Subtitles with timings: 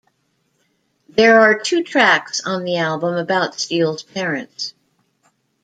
[1.09, 4.73] There are two tracks on the album about Steele's parents.